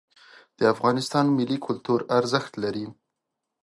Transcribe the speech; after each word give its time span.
د 0.59 0.61
افغانستان 0.73 1.25
ملي 1.37 1.57
کلتور 1.67 1.99
ارزښت 2.17 2.51
لري. 2.63 2.85